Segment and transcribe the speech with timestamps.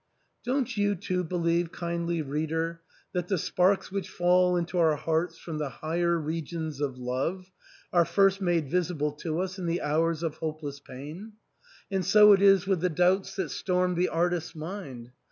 [0.43, 2.81] Don't you too believe, kindly reader,
[3.13, 7.51] that the sparks which fall into our hearts from the higher regions of Love
[7.93, 11.33] are first made visible to us in the hours of hope less pain?
[11.91, 15.11] And so it is with the doubts that storm the artist's mind.